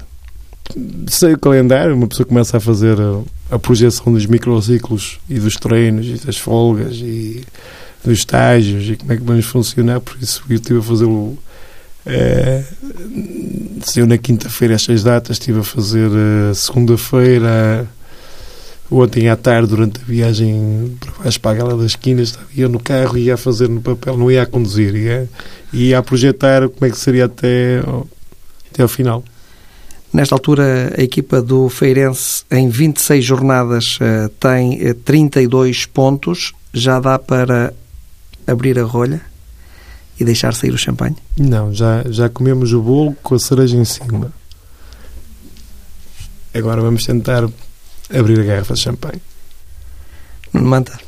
[1.08, 2.96] Sei o calendário, uma pessoa começa a fazer
[3.50, 7.44] a, projeção dos microciclos e dos treinos e das folgas e
[8.04, 11.36] dos estágios e como é que vamos funcionar, por isso eu estive a fazer o...
[12.06, 12.64] É,
[13.94, 16.10] eu na quinta-feira estas datas estive a fazer
[16.50, 17.86] a segunda-feira
[18.90, 22.80] Ontem à tarde, durante a viagem para baixo para a Gala das Esquinas, ia no
[22.80, 25.28] carro e ia a fazer no papel, não ia a conduzir, ia,
[25.72, 27.78] ia a projetar como é que seria até,
[28.72, 29.22] até ao final.
[30.12, 36.52] Nesta altura, a equipa do Feirense, em 26 jornadas, eh, tem 32 eh, pontos.
[36.72, 37.72] Já dá para
[38.46, 39.20] abrir a rolha
[40.18, 41.16] e deixar sair o champanhe?
[41.38, 44.32] Não, já, já comemos o bolo com a cereja em cima.
[46.52, 47.48] Agora vamos tentar
[48.12, 49.22] abrir a garrafa de champanhe.
[50.52, 50.98] Manta.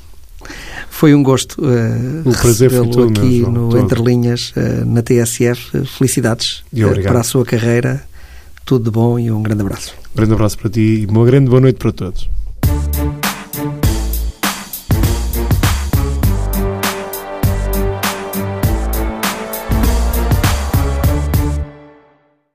[0.89, 3.83] Foi um gosto uh, o prazer foi todo aqui meu, no todo.
[3.83, 5.85] Entre Linhas, uh, na TSF.
[5.87, 8.07] Felicidades uh, para a sua carreira.
[8.65, 9.95] Tudo de bom e um grande abraço.
[10.13, 12.29] Um grande abraço para ti e uma grande boa noite para todos.